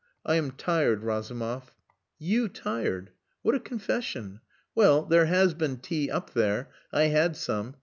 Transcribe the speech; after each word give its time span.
I 0.25 0.33
am 0.33 0.49
tired, 0.49 1.03
Razumov." 1.03 1.71
"You 2.17 2.49
tired! 2.49 3.11
What 3.43 3.53
a 3.53 3.59
confession! 3.59 4.39
Well, 4.73 5.03
there 5.05 5.27
has 5.27 5.53
been 5.53 5.77
tea 5.77 6.09
up 6.09 6.33
there. 6.33 6.71
I 6.91 7.03
had 7.13 7.35
some. 7.37 7.75